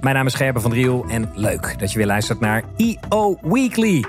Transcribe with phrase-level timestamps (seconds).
[0.00, 4.04] Mijn naam is Gerben van Driel en leuk dat je weer luistert naar EO Weekly.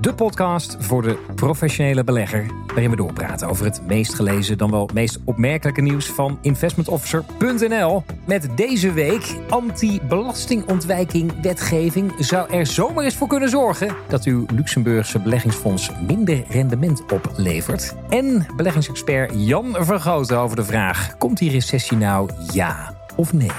[0.00, 4.88] De podcast voor de professionele belegger, waarin we doorpraten over het meest gelezen dan wel
[4.94, 8.04] meest opmerkelijke nieuws van investmentofficer.nl.
[8.26, 15.18] Met deze week anti-belastingontwijking wetgeving zou er zomaar eens voor kunnen zorgen dat uw Luxemburgse
[15.18, 17.94] beleggingsfonds minder rendement oplevert.
[18.08, 23.50] En beleggingsexpert Jan Vergoten over de vraag: komt die recessie nou ja of nee?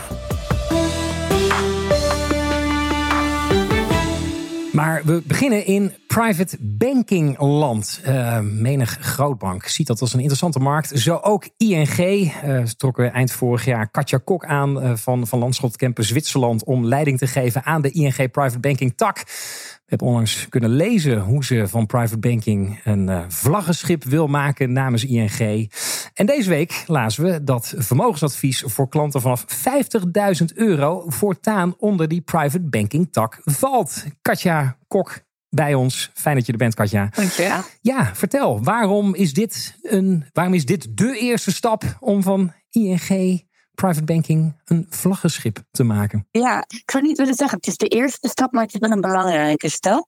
[4.73, 8.01] Maar we beginnen in private banking land.
[8.07, 10.99] Uh, menig grootbank ziet dat als een interessante markt.
[10.99, 11.97] Zo ook ING.
[11.97, 16.63] Uh, trokken eind vorig jaar Katja Kok aan uh, van, van Landschot Campus Zwitserland...
[16.63, 19.23] om leiding te geven aan de ING private banking tak
[19.93, 25.05] heb onlangs kunnen lezen hoe ze van private banking een uh, vlaggenschip wil maken namens
[25.05, 25.71] ING.
[26.13, 29.45] En deze week lazen we dat vermogensadvies voor klanten vanaf
[30.39, 34.05] 50.000 euro voortaan onder die private banking tak valt.
[34.21, 36.11] Katja Kok bij ons.
[36.13, 37.09] Fijn dat je er bent, Katja.
[37.15, 37.61] Dankjewel.
[37.81, 43.43] Ja, vertel, waarom is dit, een, waarom is dit de eerste stap om van ING
[43.75, 46.27] private banking een vlaggenschip te maken?
[46.31, 48.91] Ja, ik zou niet willen zeggen, het is de eerste stap, maar het is wel
[48.91, 50.07] een belangrijke stap.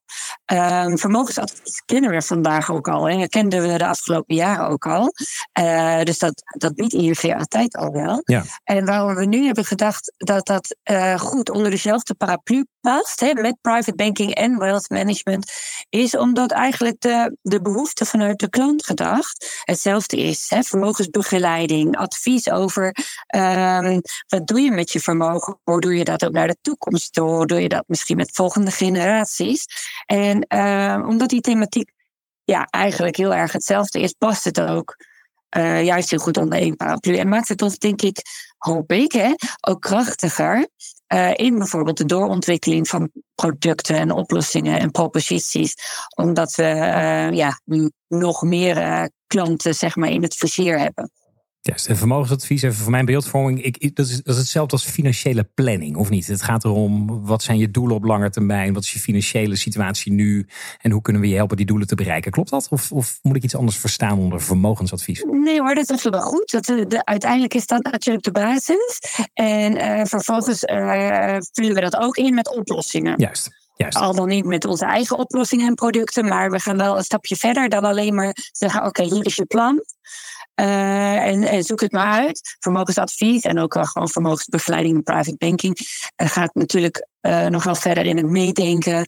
[0.53, 3.09] Um, vermogensadvies kennen we vandaag ook al.
[3.09, 5.13] En kenden we de afgelopen jaren ook al.
[5.59, 8.21] Uh, dus dat, dat biedt ING altijd al wel.
[8.23, 8.43] Ja.
[8.63, 13.33] En waarom we nu hebben gedacht dat dat uh, goed onder dezelfde paraplu past, hè,
[13.33, 15.51] met private banking en wealth management,
[15.89, 20.45] is omdat eigenlijk de, de behoefte vanuit de klant gedacht hetzelfde is.
[20.49, 22.95] Hè, vermogensbegeleiding, advies over
[23.57, 27.13] um, wat doe je met je vermogen, hoe doe je dat ook naar de toekomst
[27.13, 29.65] toe, hoe doe je dat misschien met volgende generaties.
[30.05, 31.91] En uh, omdat die thematiek
[32.43, 34.95] ja, eigenlijk heel erg hetzelfde is, past het ook.
[35.57, 37.17] Uh, juist heel goed onder één paraplu.
[37.17, 38.21] En maakt het ons, denk ik,
[38.57, 40.67] hoop ik, hè, ook krachtiger
[41.13, 45.75] uh, in bijvoorbeeld de doorontwikkeling van producten en oplossingen en proposities.
[46.15, 51.11] Omdat we uh, ja, nu nog meer klanten zeg maar, in het vizier hebben.
[51.67, 55.43] Juist, en vermogensadvies, even voor mijn beeldvorming, ik, dat, is, dat is hetzelfde als financiële
[55.53, 56.27] planning, of niet?
[56.27, 58.73] Het gaat erom, wat zijn je doelen op lange termijn?
[58.73, 60.47] Wat is je financiële situatie nu?
[60.81, 62.31] En hoe kunnen we je helpen die doelen te bereiken?
[62.31, 62.67] Klopt dat?
[62.69, 65.23] Of, of moet ik iets anders verstaan onder vermogensadvies?
[65.31, 66.51] Nee hoor, dat is wel goed.
[66.51, 69.01] Dat, de, uiteindelijk is dat natuurlijk de basis.
[69.33, 73.13] En uh, vervolgens uh, vullen we dat ook in met oplossingen.
[73.17, 73.49] Juist.
[73.75, 73.97] Juist.
[73.97, 77.35] Al dan niet met onze eigen oplossingen en producten, maar we gaan wel een stapje
[77.35, 79.83] verder dan alleen maar zeggen: oké, okay, hier is je plan.
[80.55, 82.55] Uh, en, zoek het maar uit.
[82.59, 87.07] Vermogensadvies en ook gewoon vermogensbegeleiding en private banking uh, gaat natuurlijk
[87.49, 89.05] nog wel verder in het meedenken.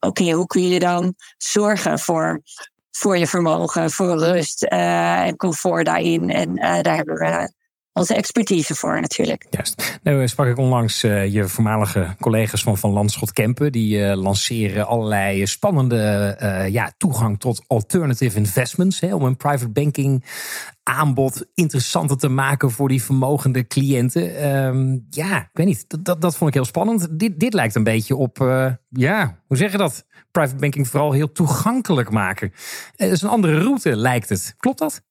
[0.00, 2.42] Oké, hoe kun je dan zorgen voor,
[2.90, 6.30] voor je vermogen, voor rust en comfort daarin.
[6.30, 7.52] En daar hebben we
[7.98, 9.46] onze expertise voor natuurlijk.
[9.50, 9.98] Juist.
[10.02, 13.72] Nou sprak ik onlangs uh, je voormalige collega's van Van Landschot Kempen.
[13.72, 16.36] Die uh, lanceren allerlei spannende
[16.70, 19.00] ja, toegang tot alternative investments.
[19.00, 20.24] Hè, om een private banking
[20.82, 24.48] aanbod interessanter te maken voor die vermogende cliënten.
[24.66, 25.84] Um, ja, ik weet niet.
[25.88, 27.18] Dat, dat, dat, vond ik heel spannend.
[27.18, 28.38] Dit, dit lijkt een beetje op,
[28.88, 30.06] ja, hoe zeg je dat?
[30.30, 32.52] Private banking vooral heel toegankelijk maken.
[32.96, 34.54] Het is een andere route, lijkt het.
[34.56, 35.02] Klopt dat?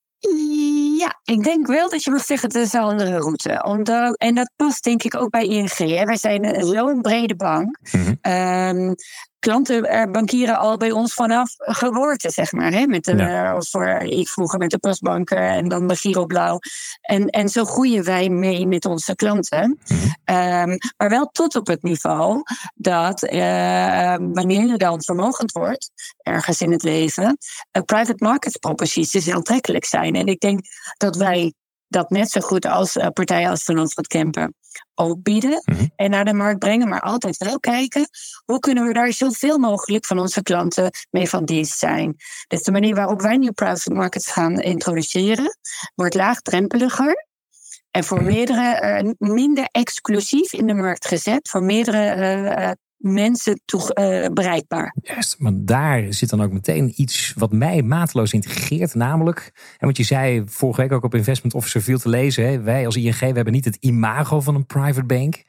[1.31, 3.63] Ik denk wel dat je moet zeggen, het is een andere route.
[3.63, 5.77] Omdat, en dat past denk ik ook bij ING.
[5.77, 6.05] Hè.
[6.05, 7.77] Wij zijn zo'n brede bank.
[7.91, 8.33] Mm -hmm.
[8.33, 8.95] um,
[9.40, 12.72] klanten bankieren al bij ons vanaf geboorte, zeg maar.
[12.72, 12.86] Hè?
[12.86, 13.53] Met de, ja.
[13.53, 16.59] uh, voor, ik vroeger met de postbanken en dan de Giro Blauw.
[17.02, 19.80] En, en zo groeien wij mee met onze klanten.
[20.25, 22.42] um, maar wel tot op het niveau
[22.74, 27.38] dat uh, wanneer je dan vermogend wordt, ergens in het leven,
[27.72, 30.16] uh, private market proposities aantrekkelijk zijn.
[30.16, 30.59] En ik denk
[30.98, 31.54] dat wij
[31.88, 34.56] dat net zo goed als partijen als Van ons wat Kempen
[34.96, 35.92] ook bieden mm-hmm.
[35.96, 38.09] en naar de markt brengen, maar altijd wel kijken
[38.46, 42.16] hoe kunnen we daar zoveel mogelijk van onze klanten mee van dienst zijn.
[42.48, 45.58] Dus de manier waarop wij nu private markets gaan introduceren
[45.96, 47.28] wordt laagdrempeliger
[47.92, 48.33] en voor mm-hmm.
[48.33, 52.16] meerdere uh, minder exclusief in de markt gezet, voor meerdere
[52.57, 54.95] uh, mensen toe, uh, bereikbaar.
[55.01, 58.95] Juist, maar daar zit dan ook meteen iets wat mij mateloos integreert.
[58.95, 62.47] Namelijk, en wat je zei vorige week ook op Investment Officer veel te lezen.
[62.47, 65.44] Hè, wij als ING we hebben niet het imago van een private bank.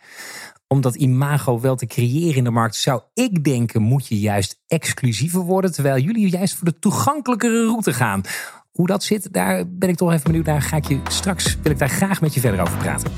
[0.67, 4.61] Om dat imago wel te creëren in de markt, zou ik denken, moet je juist
[4.67, 5.73] exclusiever worden.
[5.73, 8.23] Terwijl jullie juist voor de toegankelijkere route gaan.
[8.71, 10.63] Hoe dat zit, daar ben ik toch even benieuwd naar.
[10.63, 13.11] Ga ik je straks, wil ik daar graag met je verder over praten.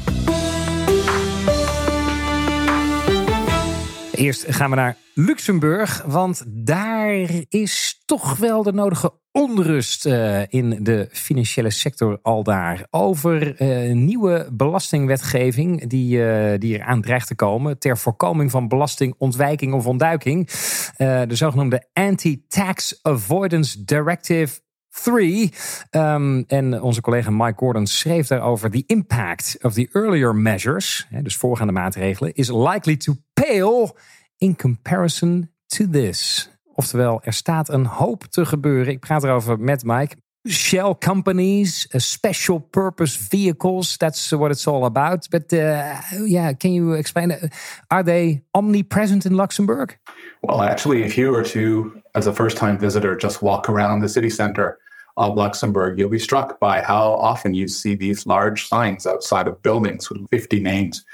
[4.20, 10.84] Eerst gaan we naar Luxemburg, want daar is toch wel de nodige onrust uh, in
[10.84, 12.86] de financiële sector al daar.
[12.90, 17.78] Over uh, nieuwe belastingwetgeving die, uh, die eraan dreigt te komen.
[17.78, 20.48] ter voorkoming van belastingontwijking of ontduiking.
[20.96, 24.60] de zogenoemde Anti-Tax Avoidance Directive
[25.02, 25.52] 3.
[25.90, 31.36] Um, en onze collega Mike Gordon schreef daarover: The impact of the earlier measures, dus
[31.36, 33.94] voorgaande maatregelen, is likely to pale
[34.38, 36.50] in comparison to this.
[36.74, 38.92] Oftewel, er staat een hoop te gebeuren.
[38.92, 40.16] Ik praat erover met Mike.
[40.48, 43.96] Shell companies, special purpose vehicles.
[43.96, 45.28] That's what it's all about.
[45.28, 47.50] But uh, yeah, can you explain?
[47.86, 49.98] Are they omnipresent in Luxembourg?
[50.40, 54.08] Well, actually, if you were to, as a first time visitor, just walk around the
[54.08, 54.78] city center
[55.20, 59.62] of Luxembourg, you'll be struck by how often you see these large signs outside of
[59.62, 61.04] buildings with 50 names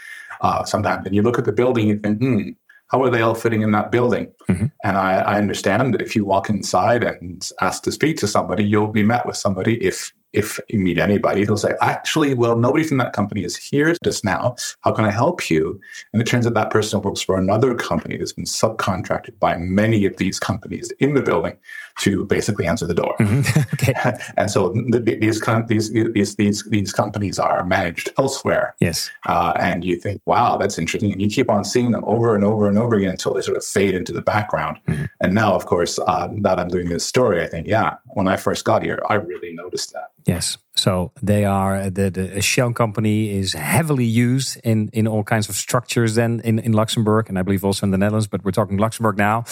[0.40, 1.04] uh, sometimes.
[1.06, 2.50] And you look at the building, you think, hmm,
[2.88, 4.28] how are they all fitting in that building?
[4.48, 4.66] Mm-hmm.
[4.84, 8.62] And I, I, understand that if you walk inside and ask to speak to somebody,
[8.64, 12.84] you'll be met with somebody if if you meet anybody, they'll say, actually, well, nobody
[12.84, 14.54] from that company is here just now.
[14.82, 15.80] How can I help you?
[16.12, 20.04] And it turns out that person works for another company that's been subcontracted by many
[20.04, 21.56] of these companies in the building
[22.00, 23.16] to basically answer the door.
[23.18, 23.60] Mm-hmm.
[23.74, 24.18] okay.
[24.36, 28.74] and so these, these, these, these, these companies are managed elsewhere.
[28.78, 29.10] Yes.
[29.24, 31.12] Uh, and you think, wow, that's interesting.
[31.12, 33.56] And you keep on seeing them over and over and over again until they sort
[33.56, 34.78] of fade into the background.
[34.86, 35.04] Mm-hmm.
[35.20, 38.36] And now, of course, uh, that I'm doing this story, I think, yeah, when I
[38.36, 40.10] first got here, I really noticed that.
[40.26, 40.58] Yes.
[40.74, 45.54] So they are the, the shell company is heavily used in, in all kinds of
[45.54, 48.76] structures then in, in Luxembourg and I believe also in the Netherlands, but we're talking
[48.76, 49.44] Luxembourg now.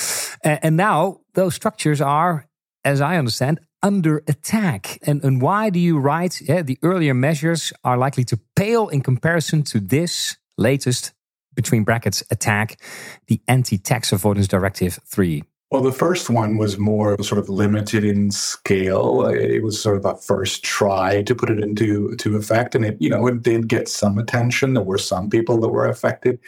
[0.43, 2.49] And, and now those structures are,
[2.85, 4.99] as I understand, under attack.
[5.03, 9.01] And, and why do you write yeah, the earlier measures are likely to pale in
[9.01, 11.13] comparison to this latest
[11.55, 12.81] between brackets attack,
[13.29, 15.45] the anti-tax avoidance directive 3?
[15.75, 19.27] Well, the first one was more sort of limited in scale.
[19.27, 22.97] It was sort of a first try to put it into to effect, and it
[23.01, 24.75] you know it did get some attention.
[24.75, 26.39] There were some people that were affected.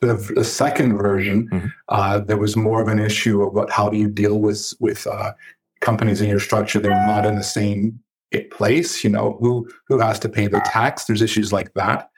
[0.00, 1.66] The, the second version, mm-hmm.
[1.90, 5.32] uh, there was more of an issue about how do you deal with with uh,
[5.82, 8.00] companies in your structure that are not in the same
[8.52, 9.04] place.
[9.04, 11.04] You know who who has to pay the tax.
[11.04, 12.08] There's issues like that.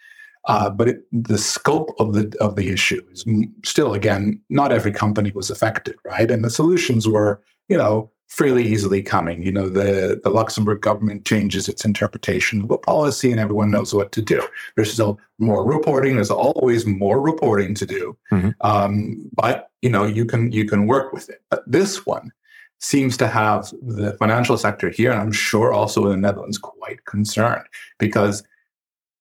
[0.47, 3.25] Uh, but it, the scope of the of the issue is
[3.65, 6.31] still, again, not every company was affected, right?
[6.31, 9.43] And the solutions were, you know, fairly easily coming.
[9.43, 13.95] You know, the the Luxembourg government changes its interpretation of a policy, and everyone knows
[13.95, 14.47] what to do.
[14.77, 16.17] There's still more reporting.
[16.17, 18.51] There's always more reporting to do, mm-hmm.
[18.61, 21.43] um, but you know, you can you can work with it.
[21.49, 22.33] But this one
[22.81, 27.05] seems to have the financial sector here, and I'm sure also in the Netherlands, quite
[27.07, 27.65] concerned
[27.99, 28.43] because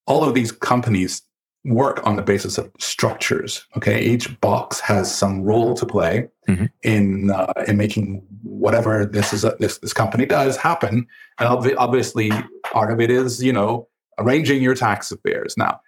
[0.06, 1.22] all of these companies
[1.64, 3.66] work on the basis of structures.
[3.76, 6.66] Okay, each box has some role to play mm-hmm.
[6.82, 11.06] in uh, in making whatever this is a, this this company does happen.
[11.38, 12.30] And obviously,
[12.72, 15.56] part of it is you know arranging your tax affairs.
[15.56, 15.80] Now,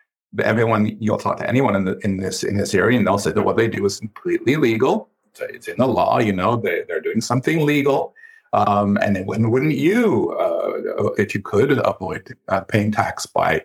[0.42, 3.32] everyone you'll talk to anyone in the, in this in this area, and they'll say
[3.32, 5.10] that what they do is completely legal.
[5.38, 6.18] It's in the law.
[6.18, 8.14] You know, they they're doing something legal.
[8.52, 13.62] Um, and when wouldn't you, uh, if you could, avoid uh, paying tax by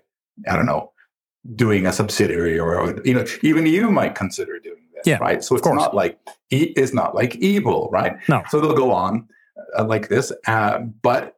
[0.50, 0.92] I don't know,
[1.56, 5.44] doing a subsidiary or, you know, even you might consider doing this, yeah, right?
[5.44, 8.14] So it's not like, it's not like evil, right?
[8.30, 8.44] No.
[8.50, 9.28] So they'll go on
[9.78, 10.32] uh, like this.
[10.48, 11.38] Uh, but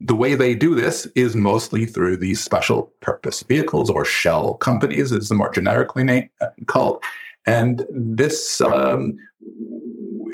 [0.00, 5.10] the way they do this is mostly through these special purpose vehicles or shell companies,
[5.12, 7.02] is the more generically named, uh, called.
[7.46, 9.16] And this um,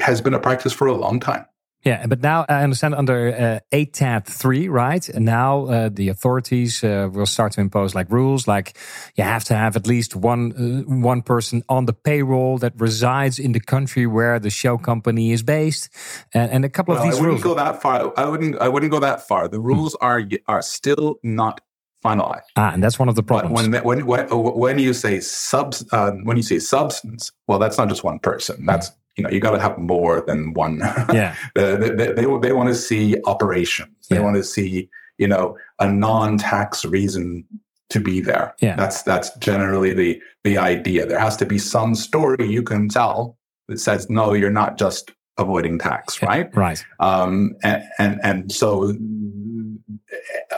[0.00, 1.46] has been a practice for a long time.
[1.84, 5.06] Yeah, but now I understand under uh, ATAD 3, right?
[5.10, 8.78] And now uh, the authorities uh, will start to impose like rules like
[9.16, 13.38] you have to have at least one uh, one person on the payroll that resides
[13.38, 15.90] in the country where the shell company is based.
[16.32, 17.56] And, and a couple well, of these I wouldn't rules.
[17.56, 18.12] go that far.
[18.16, 19.48] I wouldn't I wouldn't go that far.
[19.48, 19.66] The hmm.
[19.66, 20.06] rules hmm.
[20.06, 21.60] are are still not
[22.02, 22.48] finalized.
[22.56, 23.68] Ah, and that's one of the problems.
[23.68, 27.76] But when when when, when you say subs uh, when you say substance, well, that's
[27.76, 28.64] not just one person.
[28.64, 30.80] That's you know you got to have more than one.
[31.12, 31.36] Yeah.
[31.54, 34.08] They, they, they, they, want to see operations.
[34.08, 34.22] They yeah.
[34.22, 37.44] want to see you know a non-tax reason
[37.90, 38.54] to be there.
[38.60, 38.76] Yeah.
[38.76, 41.06] That's that's generally the the idea.
[41.06, 43.36] There has to be some story you can tell
[43.68, 46.84] that says no you're not just avoiding tax right yeah, right?
[47.00, 48.92] Um and, and and so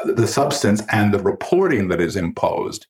[0.05, 2.87] the substance and the reporting that is imposed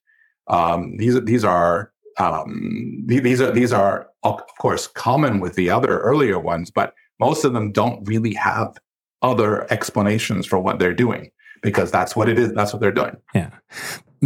[0.48, 5.98] um these these are um, these are these are of course common with the other
[6.00, 8.76] earlier ones, but most of them don't really have
[9.22, 11.30] other explanations for what they're doing
[11.62, 12.52] because that's what it is.
[12.52, 13.16] That's what they're doing.
[13.34, 13.50] Yeah.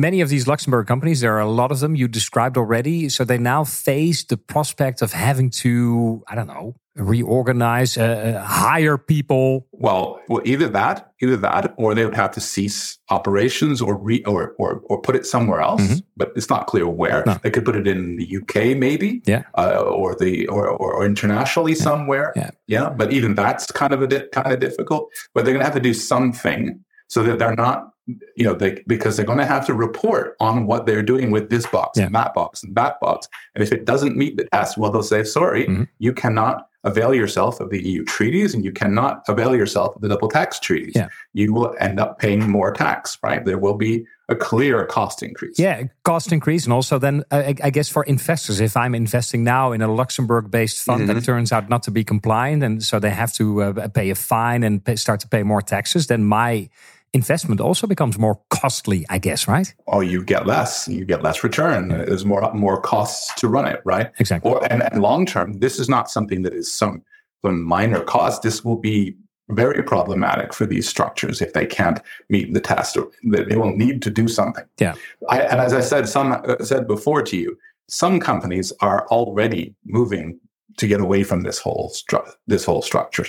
[0.01, 3.09] Many of these Luxembourg companies, there are a lot of them you described already.
[3.09, 8.45] So they now face the prospect of having to, I don't know, reorganize, uh, uh,
[8.45, 9.67] hire people.
[9.73, 14.23] Well, well, either that, either that, or they would have to cease operations or re
[14.25, 15.83] or or, or put it somewhere else.
[15.83, 15.99] Mm-hmm.
[16.17, 17.23] But it's not clear where.
[17.27, 17.39] No.
[17.43, 21.07] They could put it in the UK, maybe, yeah, uh, or the or, or, or
[21.07, 21.83] internationally yeah.
[21.83, 22.91] somewhere, yeah, yeah.
[22.91, 25.11] But even that's kind of a di- kind of difficult.
[25.35, 27.91] But they're going to have to do something so that they're not
[28.35, 31.51] you know, they because they're going to have to report on what they're doing with
[31.51, 32.07] this box yeah.
[32.07, 33.29] and that box and that box.
[33.55, 35.85] And if it doesn't meet the test, well, they'll say, sorry, mm-hmm.
[35.99, 40.09] you cannot avail yourself of the EU treaties and you cannot avail yourself of the
[40.09, 40.95] double tax treaties.
[40.97, 41.09] Yeah.
[41.35, 43.45] You will end up paying more tax, right?
[43.45, 45.59] There will be a clear cost increase.
[45.59, 46.65] Yeah, cost increase.
[46.65, 50.51] And also, then uh, I guess for investors, if I'm investing now in a Luxembourg
[50.51, 51.15] based fund mm-hmm.
[51.15, 54.15] that turns out not to be compliant, and so they have to uh, pay a
[54.15, 56.71] fine and pay, start to pay more taxes, then my
[57.13, 59.73] investment also becomes more costly, I guess, right?
[59.87, 60.89] Oh, you get less.
[60.89, 61.91] You get less return.
[61.91, 62.05] Yeah.
[62.05, 64.11] There's more more costs to run it, right?
[64.19, 64.51] Exactly.
[64.51, 67.03] Or, and, and long term, this is not something that is some
[67.45, 68.43] some minor cost.
[68.43, 69.17] This will be
[69.49, 74.01] very problematic for these structures if they can't meet the test or they will need
[74.03, 74.65] to do something.
[74.79, 74.95] Yeah.
[75.29, 79.75] I, and as I said, some uh, said before to you, some companies are already
[79.85, 80.39] moving
[80.77, 83.27] to get away from this whole stru- this whole structure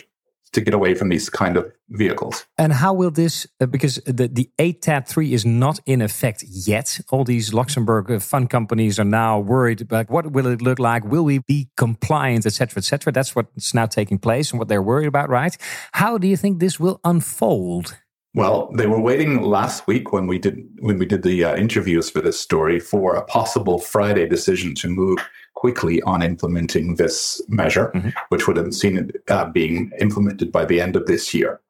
[0.54, 2.46] to get away from these kind of vehicles.
[2.58, 7.00] And how will this, uh, because the, the ATAD 3 is not in effect yet.
[7.10, 11.06] All these Luxembourg uh, fund companies are now worried about what will it look like?
[11.06, 13.14] Will we be compliant, etc., etc.
[13.14, 15.56] That's what's now taking place and what they're worried about, right?
[15.94, 17.98] How do you think this will unfold?
[18.34, 22.10] Well, they were waiting last week when we did when we did the uh, interviews
[22.10, 25.18] for this story for a possible Friday decision to move
[25.62, 28.10] quickly on implementing this measure, mm-hmm.
[28.30, 31.62] which would have seen it uh, being implemented by the end of this year.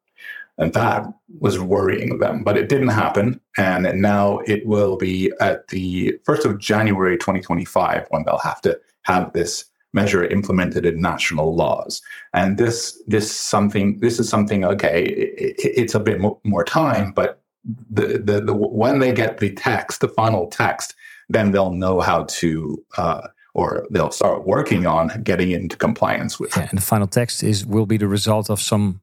[0.56, 1.04] And that
[1.40, 3.38] was worrying them, but it didn't happen.
[3.58, 8.80] And now it will be at the 1st of January 2025 when they'll have to
[9.02, 12.00] have this measure implemented in national laws.
[12.32, 17.42] And this, this something, this is something, okay, it, it's a bit more time, but
[17.90, 20.94] the, the, the, when they get the text, the final text,
[21.28, 26.56] then they'll know how to, uh, or they'll start working on getting into compliance with.
[26.56, 29.00] Yeah, and the final text is will be the result of some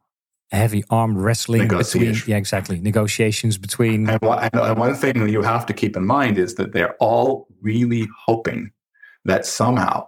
[0.51, 5.73] heavy arm wrestling between yeah exactly negotiations between and, and one thing you have to
[5.73, 8.71] keep in mind is that they're all really hoping
[9.25, 10.07] that somehow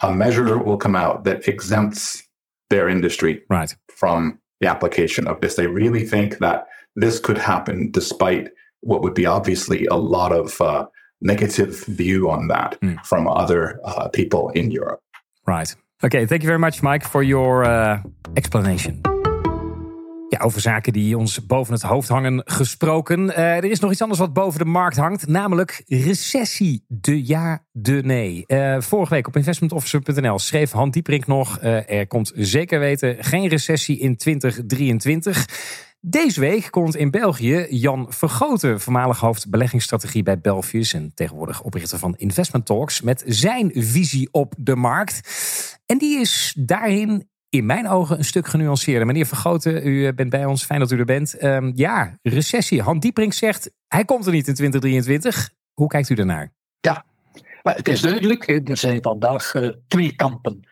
[0.00, 2.22] a measure will come out that exempts
[2.70, 3.74] their industry right.
[3.88, 5.56] from the application of this.
[5.56, 6.66] They really think that
[6.96, 8.50] this could happen despite
[8.80, 10.86] what would be obviously a lot of uh,
[11.24, 12.98] negative view on that mm.
[13.02, 15.00] from other uh, people in Europe.
[15.44, 15.76] Right.
[16.00, 18.02] Okay, thank you very much, Mike, for your uh,
[18.34, 19.00] explanation.
[20.28, 23.24] Ja, over zaken die ons boven het hoofd hangen gesproken.
[23.28, 26.84] Uh, er is nog iets anders wat boven de markt hangt, namelijk recessie.
[26.88, 28.44] De ja, de nee.
[28.46, 31.62] Uh, vorige week op investmentofficer.nl schreef Han Dieprink nog...
[31.62, 35.46] Uh, er komt zeker weten geen recessie in 2023.
[36.06, 41.98] Deze week komt in België Jan Vergoten, voormalig hoofd beleggingsstrategie bij Belfius en tegenwoordig oprichter
[41.98, 45.20] van Investment Talks, met zijn visie op de markt.
[45.86, 49.06] En die is daarin in mijn ogen een stuk genuanceerder.
[49.06, 50.64] Meneer Vergoten, u eh, bent bij ons.
[50.64, 51.42] Fijn dat u er bent.
[51.42, 52.82] Um, ja, recessie.
[52.82, 55.50] Han Dieprink zegt, hij komt er niet in 2023.
[55.72, 56.52] Hoe kijkt u daarnaar?
[56.80, 57.04] Ja,
[57.62, 58.48] maar het is duidelijk.
[58.68, 60.68] Er zijn vandaag uh, twee kampen.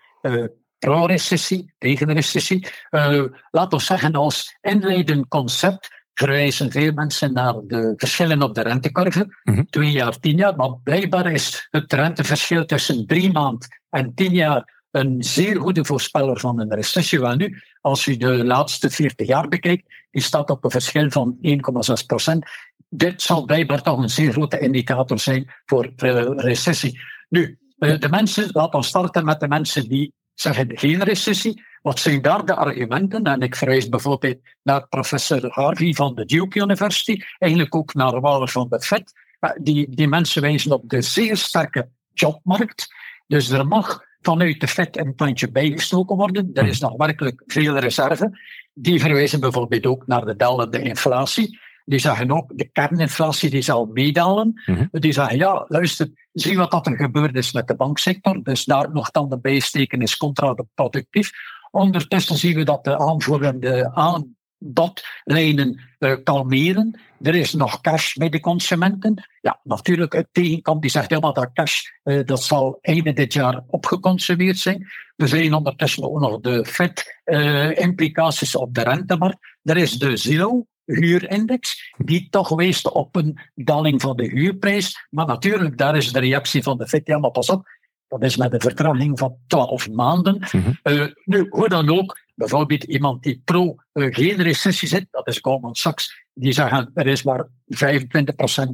[0.86, 2.66] Pro-recessie, tegen de recessie.
[2.90, 8.62] Uh, laten we zeggen, als inleidend concept verwijzen veel mensen naar de verschillen op de
[8.62, 9.36] rentekurve.
[9.42, 10.56] Mm Twee jaar, tien jaar.
[10.56, 16.40] Maar blijkbaar is het renteverschil tussen drie maanden en tien jaar een zeer goede voorspeller
[16.40, 17.20] van een recessie.
[17.20, 21.38] Wel nu, als u de laatste 40 jaar bekijkt, die staat op een verschil van
[21.42, 22.50] 1,6 procent.
[22.88, 27.00] Dit zal blijkbaar toch een zeer grote indicator zijn voor uh, recessie.
[27.28, 31.62] Nu, uh, de mensen, laten we starten met de mensen die zeggen geen recessie.
[31.82, 33.24] Wat zijn daar de argumenten?
[33.24, 38.48] En ik verwijs bijvoorbeeld naar professor Harvey van de Duke University, eigenlijk ook naar Waller
[38.48, 39.12] van de Fed.
[39.60, 42.94] Die, die mensen wijzen op de zeer sterke jobmarkt.
[43.26, 46.50] Dus er mag vanuit de Fed een plantje bijgestoken worden.
[46.54, 48.38] Er is nog werkelijk veel reserve.
[48.74, 51.58] Die verwijzen bijvoorbeeld ook naar de dalende inflatie.
[51.84, 54.62] Die zeggen ook, de kerninflatie die zal meedalen.
[54.66, 58.42] Mm Die zeggen, ja, luister, zie wat dat er gebeurd is met de banksector.
[58.42, 61.30] Dus daar nog dan de bijsteken is contraproductief.
[61.70, 67.00] Ondertussen zien we dat de aanvoerende aanbodlijnen uh, kalmeren.
[67.20, 69.28] Er is nog cash bij de consumenten.
[69.40, 73.62] Ja, natuurlijk, het tegenkant die zegt helemaal dat cash, uh, dat zal einde dit jaar
[73.66, 74.86] opgeconsumeerd zijn.
[75.16, 79.38] We zien ondertussen ook nog de FED-implicaties op de rentemarkt.
[79.62, 85.06] Er is de zero huurindex, die toch wees op een daling van de huurprijs.
[85.10, 87.66] Maar natuurlijk, daar is de reactie van de FED, ja, maar pas op,
[88.08, 90.48] dat is met een vertraging van 12 maanden.
[90.52, 90.80] Mm
[91.24, 95.74] nu, hoe dan ook, bijvoorbeeld iemand die pro uh, geen recessie zit, dat is Goldman
[95.74, 97.48] Sachs, die zeggen er is maar 25%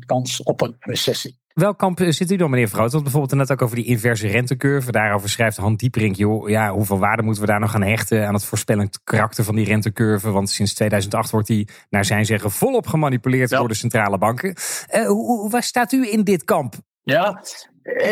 [0.07, 1.39] kans op een recessie.
[1.59, 2.93] Welk kamp zit u dan, meneer Vroot?
[2.93, 4.93] Want bijvoorbeeld net ook over die inverse rentecurve.
[4.93, 8.35] Daarover schrijft Han Dieperink, joh, ja, hoeveel waarde moeten we daar nog aan hechten aan
[8.35, 10.31] het voorspellend karakter van die rentecurve?
[10.31, 14.55] Want sinds 2008 wordt die, naar zijn zeggen, volop gemanipuleerd door de centrale banken.
[14.95, 16.75] Uh, hoe, waar staat u in dit kamp?
[17.09, 17.43] Ja,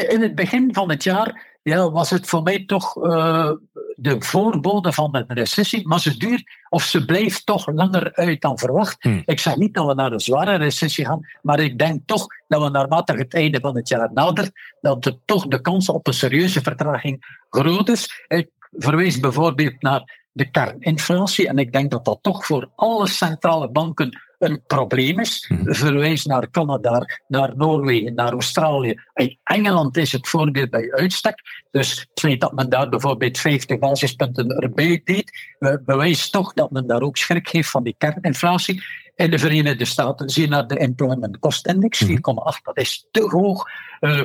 [0.08, 3.50] in het begin van het jaar ja, was het voor mij toch uh,
[3.94, 5.88] de voorbode van een recessie.
[5.88, 9.02] Maar ze duurt, of ze blijft toch langer uit dan verwacht.
[9.02, 9.22] Hmm.
[9.24, 12.62] Ik zeg niet dat we naar een zware recessie gaan, maar ik denk toch dat
[12.62, 16.14] we naarmate het einde van het jaar nadert, dat de, toch de kans op een
[16.14, 18.24] serieuze vertraging groot is.
[18.28, 21.48] Ik verwees bijvoorbeeld naar de kerninflatie.
[21.48, 25.48] En ik denk dat dat toch voor alle centrale banken een probleem is.
[25.48, 25.72] Mhm.
[25.72, 29.00] Verwijs naar Canada, naar Noorwegen, naar Australië.
[29.14, 31.42] In Engeland is het voorbeeld bij uitstek.
[31.70, 36.86] Dus het feit dat men daar bijvoorbeeld 50 basispunten erbij deed, bewijst toch dat men
[36.86, 38.82] daar ook schrik heeft van die kerninflatie.
[39.14, 42.34] In de Verenigde Staten zie je naar de Employment Cost Index, 4,8, mhm.
[42.62, 43.64] dat is te hoog.
[44.00, 44.22] Uh,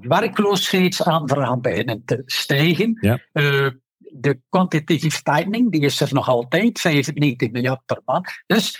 [0.00, 2.98] werkloosheidsaanvragen beginnen te stijgen.
[3.00, 3.18] Ja.
[3.32, 3.66] Uh,
[4.12, 8.42] de quantitative tightening, die is er nog altijd, 95 miljard per maand.
[8.46, 8.78] Dus,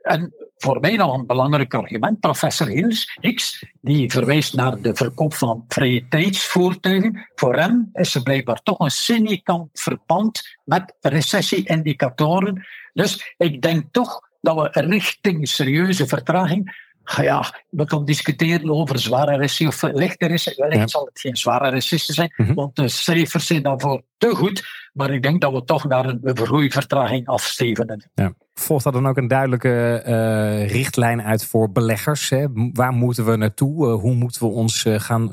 [0.00, 5.34] en voor mij nog een belangrijk argument, professor Hills, X, die verwijst naar de verkoop
[5.34, 7.30] van vrije tijdsvoertuigen.
[7.34, 12.66] Voor hem is er blijkbaar toch een significant verband met recessie-indicatoren.
[12.92, 19.36] Dus ik denk toch dat we richting serieuze vertraging ja, we kunnen discussiëren over zware
[19.36, 20.64] recessie of lichte recessie.
[20.64, 22.54] Wellicht zal het geen zware recessie zijn, mhm.
[22.54, 24.64] want de cijfers zijn daarvoor te goed.
[24.92, 28.10] Maar ik denk dat we toch naar een vergroeivertraging afstevenen.
[28.14, 28.32] Ja.
[28.54, 32.28] Volgt dat dan ook een duidelijke uh, richtlijn uit voor beleggers?
[32.28, 32.46] Hè?
[32.72, 33.86] Waar moeten we naartoe?
[33.86, 35.30] Uh, hoe moeten we ons uh, gaan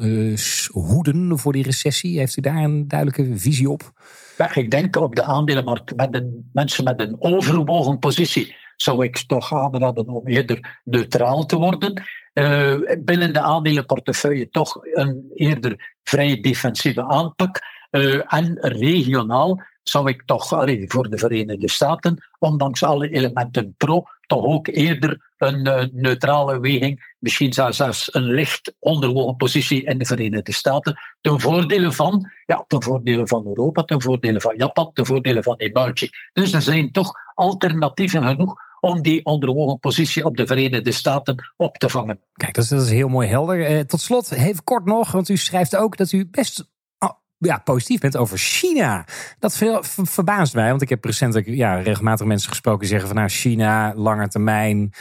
[0.71, 2.17] hoeden voor die recessie?
[2.17, 3.91] Heeft u daar een duidelijke visie op?
[4.37, 9.17] Ja, ik denk op de aandelenmarkt met een, mensen met een overwogen positie zou ik
[9.17, 12.03] toch aanraden om eerder neutraal te worden.
[12.33, 17.61] Uh, binnen de aandelenportefeuille toch een eerder vrij defensieve aanpak.
[17.91, 20.47] Uh, en regionaal zou ik toch
[20.87, 27.15] voor de Verenigde Staten, ondanks alle elementen pro, toch ook eerder een uh, neutrale weging,
[27.19, 32.83] misschien zelfs een licht onderwogen positie in de Verenigde Staten, ten voordele van, ja, ten
[32.83, 36.29] voordele van Europa, ten voordele van Japan, ten voordele van emerging.
[36.33, 41.77] Dus er zijn toch alternatieven genoeg om die onderwogen positie op de Verenigde Staten op
[41.77, 42.19] te vangen.
[42.33, 43.65] Kijk, dat is, dat is heel mooi helder.
[43.65, 46.69] Eh, tot slot, even kort nog, want u schrijft ook dat u best
[46.99, 49.05] oh, ja, positief bent over China.
[49.39, 53.17] Dat veel, verbaast mij, want ik heb recent ja, regelmatig mensen gesproken die zeggen van
[53.17, 54.93] nou, China, lange termijn.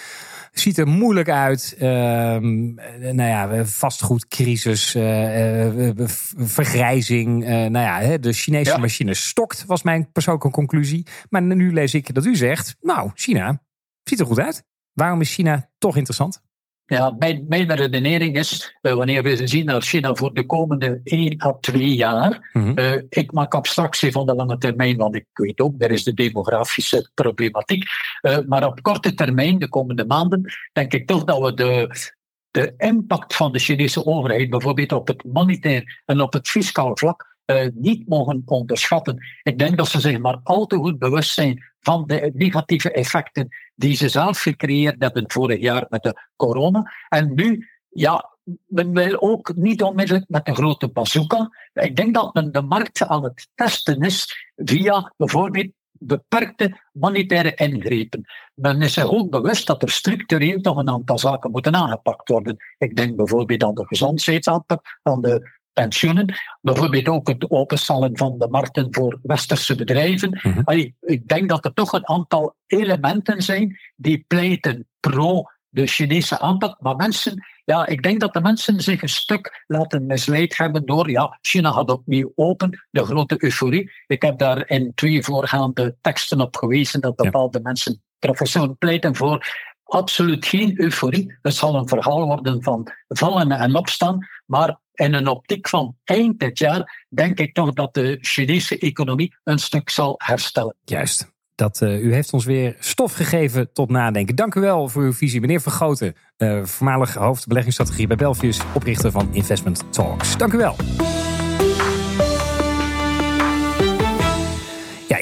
[0.53, 1.75] Ziet er moeilijk uit.
[1.77, 1.83] Uh,
[2.99, 5.91] nou ja, vastgoedcrisis, uh,
[6.37, 7.45] vergrijzing.
[7.45, 11.07] Nou ja, de Chinese machine stokt, was mijn persoonlijke conclusie.
[11.29, 13.61] Maar nu lees ik dat u zegt, nou, China
[14.13, 14.65] Ziet er goed uit.
[14.93, 16.43] Waarom is China toch interessant?
[16.85, 21.43] Ja, mijn, mijn redenering is, uh, wanneer we zien naar China voor de komende 1
[21.43, 22.75] à 2 jaar, mm
[23.09, 27.11] ik maak abstractie van de lange termijn, want ik weet ook, er is de demografische
[27.15, 27.85] problematiek.
[28.23, 31.89] Uh, maar op korte termijn, de komende maanden, denk ik toch dat we de,
[32.51, 37.32] de impact van de Chinese overheid, bijvoorbeeld op het monetair en op het fiscaal vlak,
[37.47, 39.27] uh, niet mogen onderschatten.
[39.43, 43.49] Ik denk dat ze zich maar al te goed bewust zijn van de negatieve effecten
[43.75, 46.93] die ze zelf gecreëerd hebben vorig jaar met de corona.
[47.09, 48.31] En nu, ja,
[48.67, 51.51] men wil ook niet onmiddellijk met een grote bazooka.
[51.73, 58.25] Ik denk dat men de markt aan het testen is via bijvoorbeeld beperkte monetaire ingrepen.
[58.55, 62.57] Men is zich ook bewust dat er structureel nog een aantal zaken moeten aangepakt worden.
[62.79, 66.35] Ik denk bijvoorbeeld aan de gezondheidsaanpak, aan de pensioenen.
[66.61, 70.41] Bijvoorbeeld ook het openstellen van de markten voor westerse bedrijven.
[70.43, 70.89] Mhm.
[71.01, 76.81] ik denk dat er toch een aantal elementen zijn die pleiten pro de Chinese aanpak.
[76.81, 81.11] Maar mensen, ja, ik denk dat de mensen zich een stuk laten misleid hebben door,
[81.11, 83.91] ja, China gaat opnieuw open, de grote euforie.
[84.07, 89.47] Ik heb daar in twee voorgaande teksten op gewezen dat bepaalde mensen, professoren, pleiten voor
[89.85, 91.39] absoluut geen euforie.
[91.43, 96.41] Het zal een verhaal worden van vallen en opstaan, maar in een optiek van eind
[96.41, 100.77] dit jaar denk ik toch dat de Chinese economie een stuk zal herstellen.
[100.85, 101.31] Juist.
[101.55, 104.37] Dat, uh, u heeft ons weer stof gegeven tot nadenken.
[104.37, 105.41] Dank u wel voor uw visie.
[105.41, 110.37] Meneer Vergoten, uh, voormalig hoofdbeleggingsstrategie bij Belfius, oprichter van Investment Talks.
[110.37, 110.77] Dank u wel.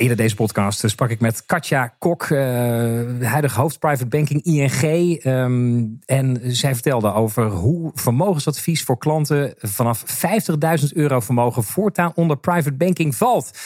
[0.01, 2.39] Eerder deze podcast eh, sprak ik met Katja Kok, uh,
[3.21, 4.83] huidige hoofd private banking ING.
[5.23, 12.37] Ehm, en zij vertelde over hoe vermogensadvies voor klanten vanaf 50.000 euro vermogen voortaan onder
[12.37, 13.59] private banking valt.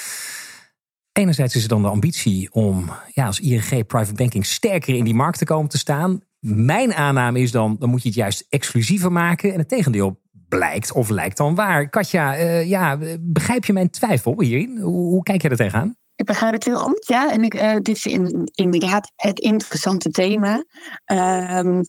[1.13, 5.15] Enerzijds is er dan de ambitie om ja, als ING private banking sterker in die
[5.15, 6.21] markt te komen te staan.
[6.41, 9.53] Mijn aanname is dan, dan moet je het juist exclusiever maken.
[9.53, 11.89] En het tegendeel blijkt of lijkt dan waar.
[11.89, 14.79] Katja, uh, ja, begrijp je mijn twijfel hierin?
[14.79, 15.97] Hoe, hoe kijk je er tegenaan?
[16.25, 17.33] Ik begrijp het heel goed, ja.
[17.33, 20.65] En ik, uh, dit is in, inderdaad het interessante thema.
[21.13, 21.85] Um,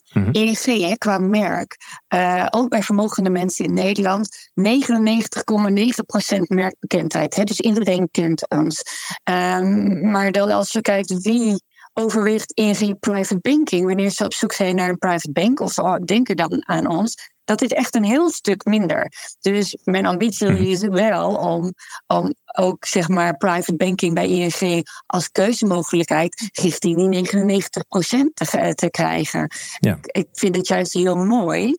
[0.64, 1.78] hè, qua merk,
[2.16, 7.36] uh, ook bij vermogende mensen in Nederland, 99,9% merkbekendheid.
[7.36, 8.82] Hè, dus iedereen kent ons.
[9.24, 11.64] Um, maar dan als je kijkt wie
[11.98, 16.36] overweegt in private banking, wanneer ze op zoek zijn naar een private bank of denken
[16.36, 19.12] dan aan ons, dat is echt een heel stuk minder.
[19.40, 20.64] Dus mijn ambitie mhm.
[20.64, 21.74] is wel om,
[22.08, 28.90] om ook zeg maar private banking bij ING als keuzemogelijkheid richting die 99% te, te
[28.92, 29.52] krijgen.
[29.80, 29.98] Ja.
[30.02, 31.76] Ik vind het juist heel mooi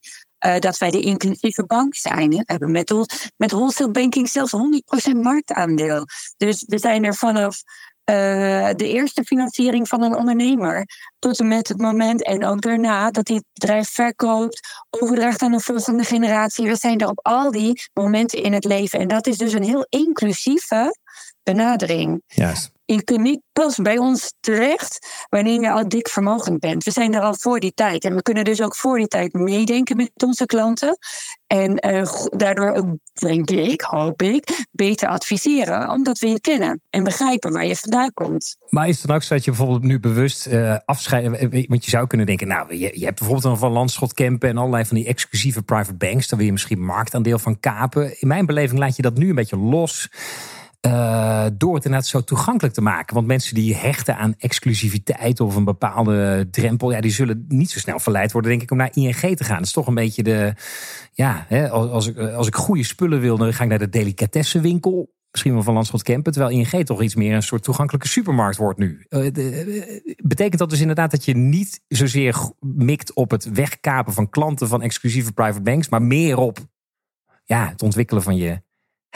[0.46, 2.30] uh, dat wij de inclusieve bank zijn.
[2.30, 2.94] We hebben met,
[3.36, 4.52] met wholesale banking zelfs
[5.12, 6.04] 100% marktaandeel.
[6.36, 7.62] Dus we zijn er vanaf
[8.10, 10.86] uh, de eerste financiering van een ondernemer.
[11.18, 15.52] Tot en met het moment en ook daarna dat hij het bedrijf verkoopt, overdraagt aan
[15.52, 16.68] een volgende generatie.
[16.68, 18.98] We zijn er op al die momenten in het leven.
[18.98, 20.96] En dat is dus een heel inclusieve
[21.42, 22.22] benadering.
[22.26, 22.75] Juist.
[22.86, 26.84] Je kunt niet pas bij ons terecht wanneer je al dik vermogend bent.
[26.84, 28.04] We zijn er al voor die tijd.
[28.04, 30.98] En we kunnen dus ook voor die tijd meedenken met onze klanten.
[31.46, 35.90] En uh, daardoor ook, denk ik, hoop ik, beter adviseren.
[35.90, 38.56] Omdat we je kennen en begrijpen waar je vandaan komt.
[38.68, 41.50] Maar is het dan ook zo dat je bijvoorbeeld nu bewust uh, afscheiden...
[41.68, 44.48] Want je zou kunnen denken, nou, je, hebt bijvoorbeeld een van Landschot Kempen...
[44.48, 46.28] en allerlei van die exclusieve private banks.
[46.28, 48.20] Dan wil je misschien marktaandeel van kapen.
[48.20, 50.08] In mijn beleving laat je dat nu een beetje los...
[50.86, 53.14] Uh, door het inderdaad zo toegankelijk te maken.
[53.14, 57.78] Want mensen die hechten aan exclusiviteit of een bepaalde drempel, ja, die zullen niet zo
[57.78, 59.56] snel verleid worden, denk ik, om naar ING te gaan.
[59.56, 60.54] Dat is toch een beetje de.
[61.12, 65.14] Ja, hè, als, ik, als ik goede spullen wil, dan ga ik naar de delicatessenwinkel.
[65.30, 66.32] Misschien wel van Landschot Kempen.
[66.32, 69.06] Terwijl ING toch iets meer een soort toegankelijke supermarkt wordt nu.
[69.08, 74.68] De, betekent dat dus inderdaad dat je niet zozeer mikt op het wegkapen van klanten
[74.68, 76.58] van exclusieve private banks, maar meer op
[77.44, 78.60] ja, het ontwikkelen van je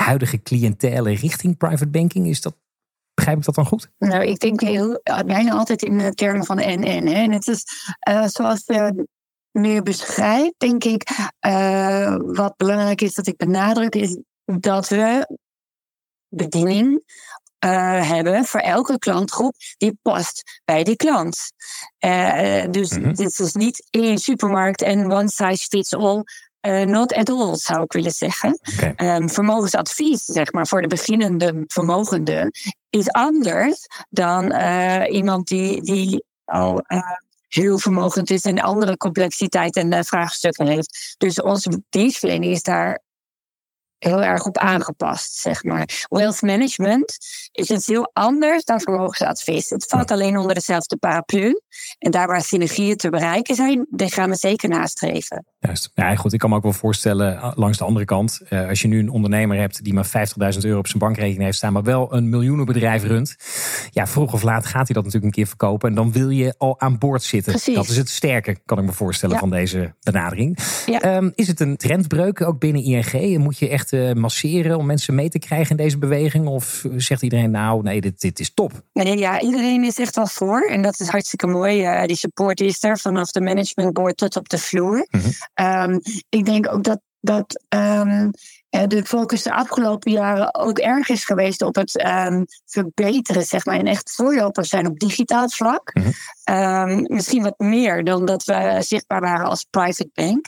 [0.02, 2.26] huidige cliëntele richting private banking?
[2.26, 2.54] Is dat,
[3.14, 3.90] begrijp ik dat dan goed?
[3.98, 6.58] Nou, ik denk heel, bijna altijd in de termen van.
[6.58, 6.72] Hè.
[6.72, 7.64] En het is
[8.08, 9.06] uh, zoals je
[9.52, 11.10] nu beschrijft, denk ik,
[11.46, 15.38] uh, wat belangrijk is dat ik benadruk, is dat we
[16.28, 17.02] bediening
[17.64, 21.52] uh, hebben voor elke klantgroep die past bij die klant.
[22.04, 23.14] Uh, dus mm -hmm.
[23.14, 26.22] dit is niet één supermarkt en one size fits all.
[26.66, 28.58] Uh, not at all, zou ik willen zeggen.
[28.76, 29.16] Okay.
[29.16, 32.52] Um, vermogensadvies, zeg maar, voor de beginnende vermogende
[32.90, 36.98] is anders dan uh, iemand die, die al uh,
[37.48, 41.14] heel vermogend is en andere complexiteit en vraagstukken heeft.
[41.18, 43.00] Dus onze dienstverlening is daar
[44.00, 46.06] heel erg op aangepast, zeg maar.
[46.08, 47.18] Wealth management
[47.52, 49.70] is iets heel anders dan vermogensadvies.
[49.70, 51.60] Het valt alleen onder dezelfde paraplu.
[51.98, 55.44] En daar waar synergieën te bereiken zijn, die gaan we zeker nastreven.
[55.58, 55.90] Juist.
[55.94, 56.32] Ja, goed.
[56.32, 59.10] Ik kan me ook wel voorstellen, langs de andere kant, eh, als je nu een
[59.10, 63.04] ondernemer hebt die maar 50.000 euro op zijn bankrekening heeft staan, maar wel een miljoenenbedrijf
[63.04, 63.36] runt.
[63.90, 65.88] Ja, vroeg of laat gaat hij dat natuurlijk een keer verkopen.
[65.88, 67.52] En dan wil je al aan boord zitten.
[67.52, 67.74] Precies.
[67.74, 70.58] Dat is het sterke, kan ik me voorstellen, van deze benadering.
[70.86, 71.16] Ja.
[71.16, 73.38] Um, is het een trendbreuk ook binnen ING?
[73.38, 76.46] Moet je echt uh, masseren om mensen mee te krijgen in deze beweging?
[76.46, 78.72] Of zegt iedereen nou, nee, dit, dit is top?
[78.92, 80.60] Nee, ja, iedereen is echt wel voor.
[80.60, 81.82] En dat is hartstikke mooi.
[81.82, 85.06] Uh, die support is er vanaf de management board tot op de vloer.
[85.10, 85.92] Mm -hmm.
[85.92, 88.30] um, ik denk ook dat, dat um,
[88.70, 93.78] de focus de afgelopen jaren ook erg is geweest op het um, verbeteren, zeg maar,
[93.78, 95.94] en echt voorlopers zijn op digitaal vlak.
[95.94, 96.12] Mm
[96.44, 97.06] -hmm.
[97.08, 100.46] misschien wat meer dan dat we zichtbaar waren als private bank.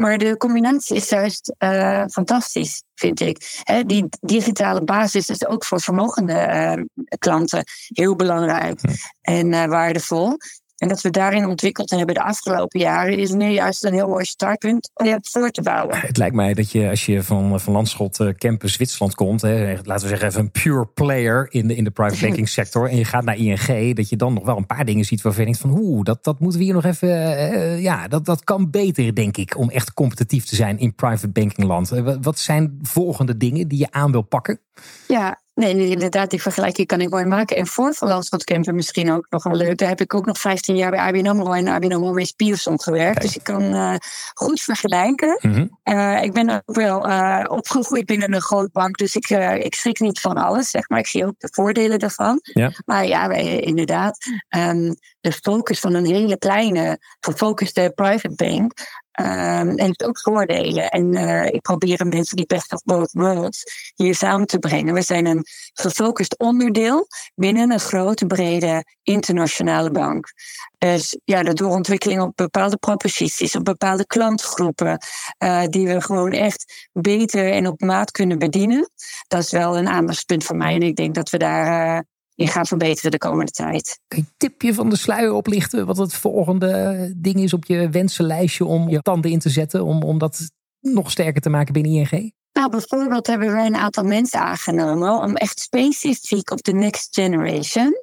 [0.00, 3.60] Maar de combinatie is juist uh, fantastisch, vind ik.
[3.62, 6.84] He, die digitale basis is ook voor vermogende uh,
[7.18, 8.80] klanten heel belangrijk
[9.20, 10.36] en uh, waardevol.
[10.80, 14.24] En dat we daarin ontwikkeld hebben de afgelopen jaren, is nu juist een heel mooi
[14.24, 15.98] startpunt om het voor te bouwen.
[15.98, 20.02] Het lijkt mij dat je, als je van, van Landschot Campus Zwitserland komt, hè, laten
[20.02, 23.04] we zeggen even een pure player in de, in de private banking sector, en je
[23.04, 25.62] gaat naar ING, dat je dan nog wel een paar dingen ziet waarvan je denkt
[25.62, 29.14] van, oeh, dat, dat moeten we hier nog even, uh, ja, dat, dat kan beter,
[29.14, 31.88] denk ik, om echt competitief te zijn in private banking land.
[32.20, 34.60] Wat zijn volgende dingen die je aan wil pakken?
[35.08, 37.56] Ja, Nee, inderdaad, die vergelijking kan ik mooi maken.
[37.56, 39.78] En voor Van Kemper misschien ook nog wel leuk.
[39.78, 42.80] Daar heb ik ook nog 15 jaar bij ABN AMRO en ABN AMRO met Pierson
[42.80, 43.20] gewerkt.
[43.20, 43.94] Dus ik kan uh,
[44.34, 45.38] goed vergelijken.
[45.40, 45.78] Mm
[46.22, 49.28] ik ben ook wel uh, opgegroeid binnen een groot bank, dus ik,
[49.64, 50.98] ik schrik niet van alles, zeg maar.
[50.98, 52.40] Ik zie ook de voordelen daarvan.
[52.42, 52.72] Ja.
[52.84, 54.18] Maar ja, wij, inderdaad,
[54.56, 58.72] um, de focus van een hele kleine, gefocuste private bank
[59.20, 60.88] Um, en het ook voordelen.
[60.88, 64.94] En uh, ik probeer mensen die best of both worlds hier samen te brengen.
[64.94, 70.32] We zijn een gefocust onderdeel binnen een grote, brede internationale bank.
[70.78, 74.98] Dus ja, de doorontwikkeling op bepaalde proposities, op bepaalde klantgroepen,
[75.44, 78.90] uh, die we gewoon echt beter en op maat kunnen bedienen.
[79.28, 80.74] Dat is wel een aandachtspunt voor mij.
[80.74, 82.00] En ik denk dat we daar uh,
[82.40, 84.00] in gaan verbeteren de komende tijd.
[84.08, 85.86] Kun je een tipje van de sluier oplichten?
[85.86, 89.84] Wat het volgende ding is op je wensenlijstje om je tanden in te zetten?
[89.84, 90.50] Om, om dat
[90.80, 92.32] nog sterker te maken binnen ING?
[92.52, 97.94] Nou, bijvoorbeeld hebben wij een aantal mensen aangenomen om echt specifiek op de next generation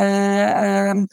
[0.00, 1.06] uh, um,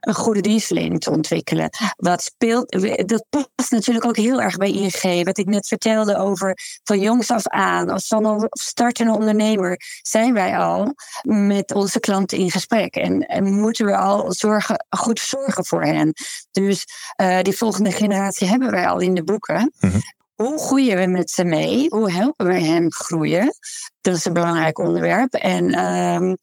[0.00, 1.70] een goede dienstverlening te ontwikkelen.
[1.96, 2.70] Wat speelt,
[3.08, 5.24] dat past natuurlijk ook heel erg bij ING.
[5.24, 10.58] Wat ik net vertelde over van jongs af aan, als van startende ondernemer, zijn wij
[10.58, 12.94] al met onze klanten in gesprek.
[12.94, 16.12] En, en moeten we al zorgen, goed zorgen voor hen.
[16.50, 16.84] Dus
[17.20, 19.72] uh, die volgende generatie hebben wij al in de boeken.
[19.80, 20.00] Mm
[20.34, 21.86] hoe groeien we met ze mee?
[21.88, 23.54] Hoe helpen we hen groeien?
[24.00, 25.34] Dat is een belangrijk onderwerp.
[25.34, 26.36] En um,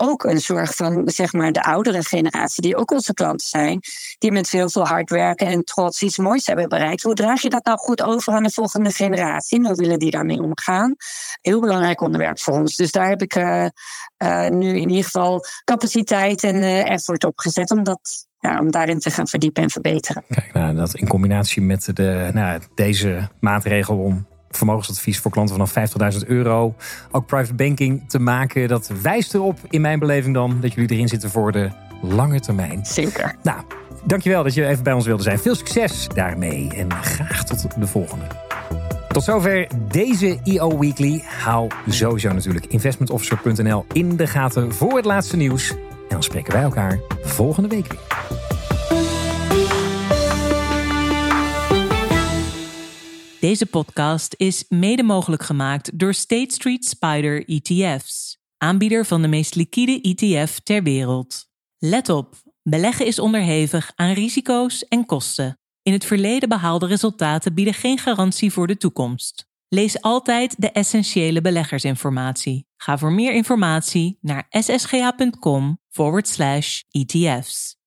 [0.00, 3.80] ook een zorg van zeg maar, de oudere generatie, die ook onze klanten zijn,
[4.18, 7.02] die met veel, veel hard werken en trots iets moois hebben bereikt.
[7.02, 9.66] Hoe draag je dat nou goed over aan de volgende generatie?
[9.66, 10.94] hoe willen die daarmee omgaan?
[11.40, 12.76] Heel belangrijk onderwerp voor ons.
[12.76, 13.66] Dus daar heb ik uh,
[14.18, 18.70] uh, nu in ieder geval capaciteit en uh, effort op gezet om dat ja, om
[18.70, 20.24] daarin te gaan verdiepen en verbeteren.
[20.28, 26.14] Kijk, nou, dat in combinatie met de, nou, deze maatregel om vermogensadvies voor klanten vanaf
[26.20, 26.74] 50.000 euro,
[27.10, 31.08] ook private banking te maken, dat wijst erop in mijn beleving dan dat jullie erin
[31.08, 31.70] zitten voor de
[32.02, 32.86] lange termijn.
[32.86, 33.34] Zeker.
[33.42, 33.60] Nou,
[34.04, 35.38] dankjewel dat je even bij ons wilde zijn.
[35.38, 38.24] Veel succes daarmee en graag tot de volgende.
[39.08, 41.22] Tot zover deze EO Weekly.
[41.42, 45.74] Hou sowieso natuurlijk investmentofficer.nl in de gaten voor het laatste nieuws.
[46.10, 48.00] En dan spreken wij elkaar volgende week weer.
[53.40, 59.54] Deze podcast is mede mogelijk gemaakt door State Street Spider ETF's, aanbieder van de meest
[59.54, 61.46] liquide ETF ter wereld.
[61.78, 65.58] Let op, beleggen is onderhevig aan risico's en kosten.
[65.82, 69.49] In het verleden behaalde resultaten bieden geen garantie voor de toekomst.
[69.72, 72.66] Lees altijd de essentiële beleggersinformatie.
[72.76, 77.79] Ga voor meer informatie naar ssga.com forward slash ETF's.